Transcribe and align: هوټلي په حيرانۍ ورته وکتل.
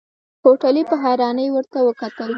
هوټلي 0.43 0.83
په 0.89 0.95
حيرانۍ 1.03 1.47
ورته 1.51 1.77
وکتل. 1.87 2.29